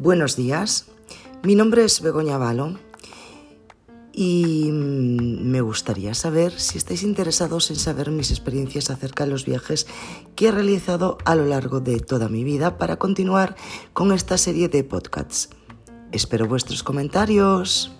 Buenos 0.00 0.34
días, 0.34 0.86
mi 1.42 1.54
nombre 1.54 1.84
es 1.84 2.00
Begoña 2.00 2.38
Valo 2.38 2.78
y 4.14 4.70
mm, 4.72 5.42
me 5.42 5.60
gustaría 5.60 6.14
saber 6.14 6.58
si 6.58 6.78
estáis 6.78 7.02
interesados 7.02 7.70
en 7.70 7.76
saber 7.76 8.10
mis 8.10 8.30
experiencias 8.30 8.88
acerca 8.88 9.26
de 9.26 9.30
los 9.30 9.44
viajes 9.44 9.86
que 10.36 10.48
he 10.48 10.52
realizado 10.52 11.18
a 11.26 11.34
lo 11.34 11.44
largo 11.44 11.80
de 11.80 12.00
toda 12.00 12.30
mi 12.30 12.44
vida 12.44 12.78
para 12.78 12.96
continuar 12.96 13.56
con 13.92 14.12
esta 14.12 14.38
serie 14.38 14.70
de 14.70 14.84
podcasts. 14.84 15.50
Espero 16.12 16.48
vuestros 16.48 16.82
comentarios. 16.82 17.99